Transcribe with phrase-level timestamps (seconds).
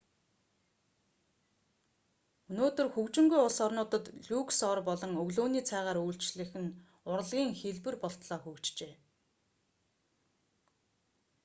[2.51, 6.75] өнөөдөр хөгжингүй улс орнуудад люкс ор болон өглөөний цайгаар үйлчлэх нь
[7.11, 8.93] урлагийн хэлбэр болтлоо хөгжжээ